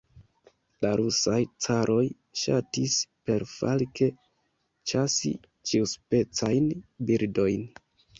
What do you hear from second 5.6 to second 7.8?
ĉiuspecajn birdojn.